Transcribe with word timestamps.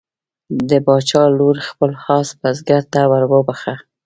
د 0.69 0.71
باچا 0.85 1.23
لور 1.37 1.57
خپل 1.69 1.91
آس 2.17 2.29
بزګر 2.41 2.81
ته 2.93 3.01
وروبخښه. 3.11 3.75